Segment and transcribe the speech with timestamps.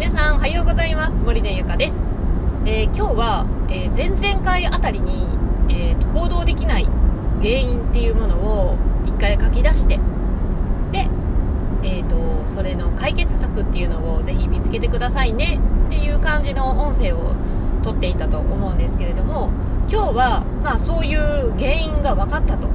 [0.00, 1.12] 皆さんおはようございます。
[1.12, 1.98] 森根ゆかです、
[2.64, 5.26] えー、今日は、えー、前々回あたりに、
[5.68, 6.86] えー、行動できない
[7.42, 10.00] 原因っていうものを一回書き出して
[10.90, 11.06] で、
[11.82, 17.34] えーと、それの解決策っていうのをぜひ見つけてくださいねっていう感じの音声を
[17.82, 19.50] とっていたと思うんですけれども
[19.90, 22.68] 今日は、まあ、そういう原因が分かったと。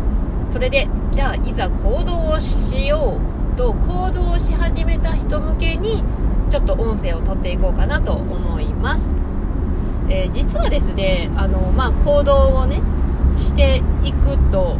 [0.52, 6.04] それでじゃあいざ行動をしようと行動し始めた人向けに
[6.50, 9.16] ちょっと音声を取っていこうかなと思います、
[10.09, 12.81] えー、実はですねあの、まあ、行動をね
[13.38, 14.77] していくと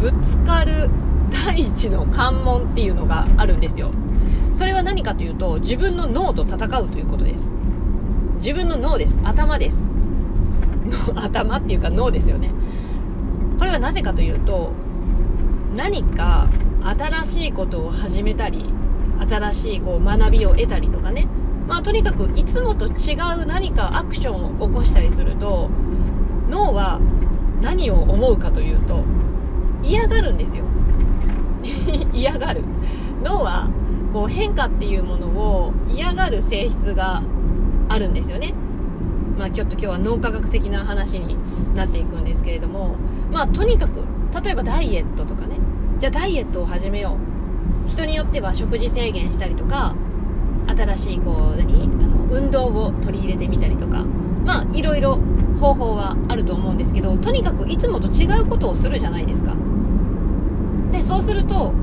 [0.00, 0.90] ぶつかる
[1.30, 3.90] 第一の関門っていうのがあるんですよ。
[4.54, 7.50] それは何かというと自分の脳と戦うということです。
[8.36, 9.20] 自分の脳です。
[9.24, 9.78] 頭です。
[11.14, 12.50] 頭っていうか脳ですよね。
[13.58, 14.72] これはなぜかというと
[15.76, 16.48] 何か
[16.82, 18.64] 新しいことを始めたり
[19.20, 21.26] 新しいこう学びを得たりとかね、
[21.66, 25.70] まあ、とにかくいつもと違う何かアクションを起こしたりすると
[26.48, 27.00] 脳は
[27.60, 29.04] 何を思うかというと
[29.82, 30.64] 嫌がるんですよ。
[32.12, 32.62] 嫌がる。
[33.24, 33.68] 脳は
[34.12, 37.22] こう変化っていうものを嫌がる性質が
[37.88, 38.54] あるんですよね。
[39.38, 41.36] まあちょっと今日は脳科学的な話に
[41.74, 42.96] なっていくんですけれども
[43.32, 44.00] まあとにかく
[44.42, 45.56] 例えばダイエットとかね。
[45.98, 47.27] じゃあダイエットを始めよう。
[47.88, 49.94] 人によっては食事制限したりとか
[50.68, 51.82] 新しいこう何？
[51.84, 54.04] あの運動を取り入れてみたりとか。
[54.44, 55.18] まあいろいろ
[55.60, 59.54] 方法はあると思うんですけどとにかくいつもと違うことをするじゃないですか。
[60.90, 61.74] でそうすると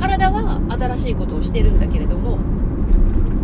[0.00, 2.38] 体は新しいことをしてるんだけれども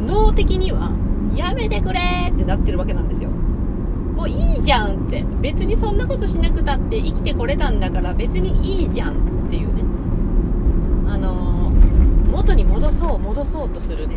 [0.04, 0.90] 脳的には
[1.36, 3.30] やめてくれってなってるわけなんですよ。
[3.30, 5.24] もういいじゃんって。
[5.40, 9.82] 別にそんなことしなくたって生きてこれたんだから別にいいじゃんっていうね
[11.08, 11.70] あの
[12.40, 14.16] 元に戻そう戻そうとするね。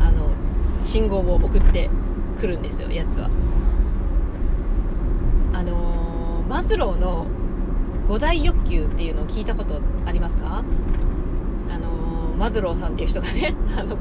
[0.00, 0.30] あの
[0.82, 1.90] 信号を送って
[2.38, 3.28] くるんですよやつは。
[5.52, 7.26] あのー、マズローの
[8.06, 10.62] 5大欲求っていうのを聞いたことありますか？
[11.68, 13.96] あのー、マズローさんっていう人がね あの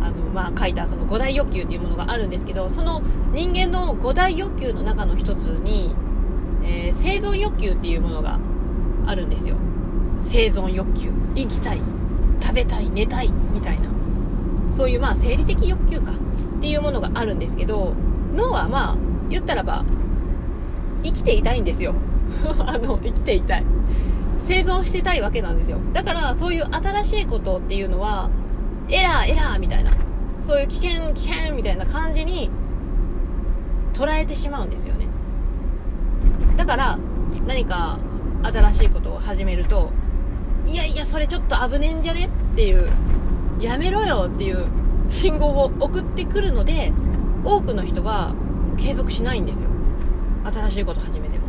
[0.00, 3.02] あの、まあ、書いたその5大欲求っていうものがあるんですけどその
[3.34, 5.94] 人間の5大欲求の中の一つに、
[6.62, 8.40] えー、生存欲求っていうものが
[9.06, 9.56] あるんですよ。
[10.20, 11.10] 生存欲求。
[11.34, 11.93] 生きたい。
[12.40, 13.88] 食べたい寝たいみたいな。
[14.70, 16.12] そういうまあ生理的欲求か。
[16.12, 17.94] っていうものがあるんですけど
[18.34, 18.96] 脳はまあ
[19.28, 19.84] 言ったらば
[21.02, 21.94] 生きていたいんですよ。
[22.66, 23.64] あの生きていたい。
[24.40, 25.78] 生存してたいわけなんですよ。
[25.92, 28.30] だからそういう新しいことっていうのは
[28.88, 29.90] エラーエラーみたいな。
[30.38, 32.50] そういう危険危険みたいな感じに
[33.92, 35.06] 捉えてしまうんですよね。
[36.56, 36.98] だから
[37.46, 37.98] 何か
[38.42, 39.90] 新しいことを始めると
[40.66, 42.26] いやいやそれちょっと危ねえんじゃね？
[42.26, 42.90] っていう。
[43.60, 44.66] やめろよっていう
[45.08, 46.92] 信号を送ってくるので
[47.44, 48.34] 多くの人は
[48.76, 49.70] 継続しないんですよ。
[50.44, 51.44] 新しいこと始めても。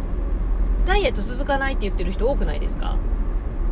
[0.86, 2.96] ダイエット続かないって言ってる人多くないですか？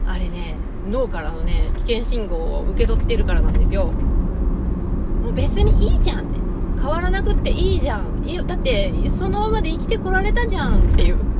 [0.07, 0.55] あれね
[0.89, 3.85] 脳からのね危険信号を受け取ってるからなんですよ。
[3.85, 6.39] もう別にいいじゃんって。
[6.81, 8.23] 変わらなくっていいじゃん。
[8.25, 11.32] いやだってそのままで生きてこられたじゃんっていう。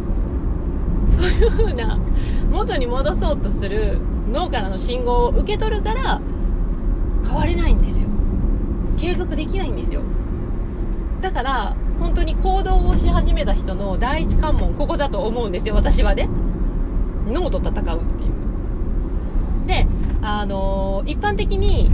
[1.24, 1.98] そういう風な
[2.52, 3.98] 元に戻そうとする
[4.32, 6.22] 脳からの信号を受け取るから
[7.24, 8.10] 変われないんですよ。
[8.98, 10.02] 継続できないんですよ。
[11.22, 15.76] だから本当に行動をし始めた人の第一関門ここだと思うんですよ。
[15.76, 16.28] 私はね。
[17.28, 18.34] 脳と戦うっていう。
[19.68, 19.88] で
[20.22, 21.90] あのー、一般的に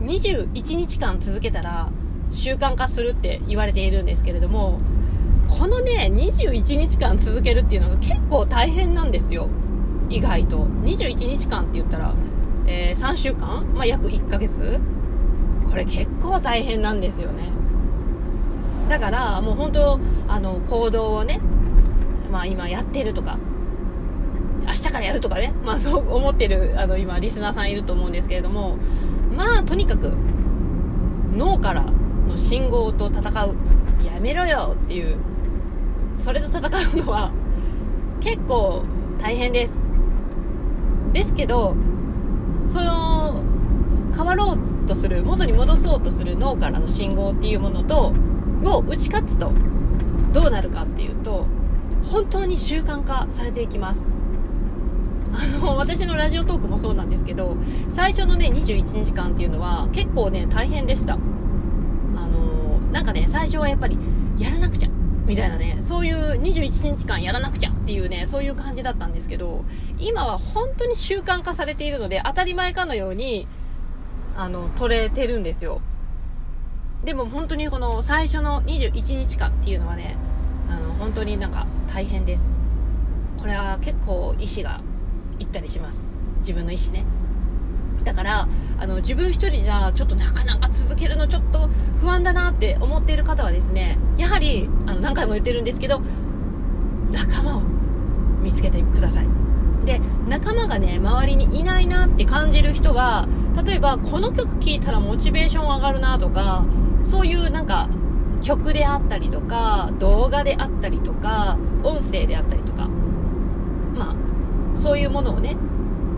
[0.00, 1.88] 21日間続けたら
[2.32, 4.80] 習慣化するって言われているんですけれども
[5.48, 9.48] このね、21日間続けるっていうのが結構大変なんですよ。
[10.08, 10.66] 意外と。
[10.84, 12.14] 21日間って言ったら、
[12.66, 13.64] えー、3週間？
[13.74, 14.80] まあ、約1ヶ月？
[15.68, 17.50] これ結構大変なんですよね。
[18.88, 21.40] だから、もう本当、あの、行動をね、
[22.30, 23.38] まあ今やってるとか、
[24.66, 28.76] 明日からやるとかね、まあそう思ってる、あの今リスナーさんいると思うんですけれども、
[29.36, 30.12] まあとにかく、
[31.34, 33.56] 脳からの信号と戦う、
[34.04, 35.16] やめろよっていう
[36.18, 36.60] それと戦
[36.94, 37.30] うのは
[38.20, 38.84] 結構
[39.18, 39.74] 大変です。
[41.12, 41.74] ですけど
[42.60, 43.42] その
[44.14, 48.12] 変わろうとする元に戻そうとする脳からの信号っていうものと
[48.64, 49.52] を打ち勝つと
[50.32, 51.46] どうなるかっていうと
[52.04, 54.10] 本当に習慣化されていきます。
[55.30, 57.56] あの私のラジオトークもそうなんですけど
[57.90, 61.14] 最初のね21日間っていうのは結構ね大変でした。
[61.14, 61.18] あ
[62.26, 63.98] のなんかね最初はやっぱり
[64.38, 64.88] やらなくちゃ
[65.28, 69.64] みたいなね、そういう21日間やらなくちゃっていうね、そういう感じだったんですけど、
[69.98, 73.46] 今は本当に習慣化されているので、当たり前かのように、
[74.36, 75.80] あの、取れてるんですよ。
[77.04, 80.16] でも本当にこの最初の21日間っていうのはね
[80.68, 82.54] あの本当になんか大変です。
[83.38, 84.80] これは結構意志が
[85.38, 86.02] いったりします。
[86.40, 87.04] 自分の意志ね。
[88.04, 88.48] だから
[88.78, 90.67] あの自分一人じゃちょっとなかなか
[90.98, 91.68] けるのちょっと
[92.00, 96.00] 不安だなって思っている方はですねやはりあの何回も言ってるんですけど
[97.12, 97.62] 仲間を
[98.42, 99.26] 見つけてください。
[99.84, 103.26] で仲間がね周りにいないなって感じる人は
[103.64, 106.66] 例えばこの曲聴いたらモチベーション上がるなとか
[107.04, 107.88] そういうなんか
[108.42, 112.88] 曲であったりとか動画であったりとか音声であったりとか
[113.96, 115.56] まあそういうものをね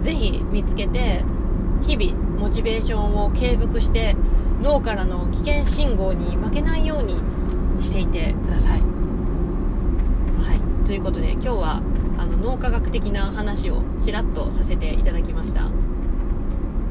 [0.00, 1.24] ぜひ見つけて
[1.82, 4.16] 日々モチベーションを継続して
[4.62, 7.16] 脳からの危険信号に負けないように
[7.80, 8.80] していてください。
[8.80, 11.82] はい、ということで今日は
[12.18, 15.70] あの脳科学的な話をちらっとさせていただきました。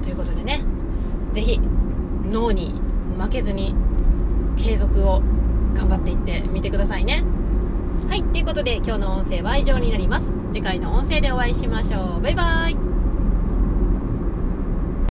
[0.02, 0.62] ということでね、
[1.32, 1.60] ぜひ
[2.32, 2.74] 脳に
[3.20, 3.76] 負けずに
[4.58, 5.22] 継続を
[5.76, 7.24] 頑張っていってみてくださいね。
[8.10, 10.36] はい、ということで今日の音声は以上になります。
[10.52, 12.22] 次回の音声でお会いしましょう。
[12.22, 12.89] バイバーイ。